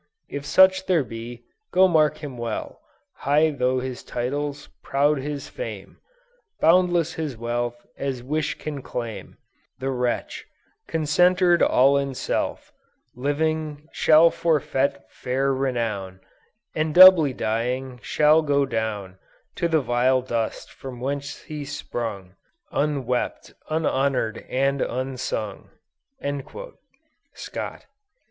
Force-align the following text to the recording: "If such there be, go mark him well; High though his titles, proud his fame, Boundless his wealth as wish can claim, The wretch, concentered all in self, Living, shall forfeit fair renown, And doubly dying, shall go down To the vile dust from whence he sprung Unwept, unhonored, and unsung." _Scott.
"If 0.27 0.47
such 0.47 0.87
there 0.87 1.03
be, 1.03 1.43
go 1.71 1.87
mark 1.87 2.23
him 2.23 2.35
well; 2.35 2.79
High 3.17 3.51
though 3.51 3.79
his 3.79 4.01
titles, 4.01 4.67
proud 4.81 5.19
his 5.19 5.47
fame, 5.47 5.97
Boundless 6.59 7.13
his 7.13 7.37
wealth 7.37 7.85
as 7.97 8.23
wish 8.23 8.57
can 8.57 8.81
claim, 8.81 9.37
The 9.77 9.91
wretch, 9.91 10.47
concentered 10.87 11.61
all 11.61 11.97
in 11.99 12.15
self, 12.15 12.73
Living, 13.15 13.87
shall 13.91 14.31
forfeit 14.31 15.03
fair 15.11 15.53
renown, 15.53 16.19
And 16.73 16.95
doubly 16.95 17.31
dying, 17.31 17.99
shall 18.01 18.41
go 18.41 18.65
down 18.65 19.19
To 19.57 19.67
the 19.67 19.81
vile 19.81 20.23
dust 20.23 20.71
from 20.73 20.99
whence 20.99 21.43
he 21.43 21.63
sprung 21.63 22.33
Unwept, 22.71 23.53
unhonored, 23.69 24.47
and 24.49 24.81
unsung." 24.81 25.69
_Scott. 27.35 27.83